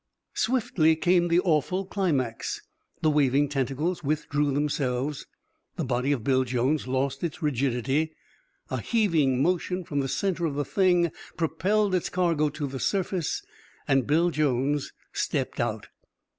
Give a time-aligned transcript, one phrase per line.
[0.33, 2.63] Swiftly came the awful climax.
[3.03, 5.27] The waving tentacles withdrew themselves,
[5.75, 8.15] the body of Bill Jones lost its rigidity,
[8.71, 13.43] a heaving motion from the center of the Thing propelled its cargo to the surface
[13.87, 15.89] and Bill Jones stepped out!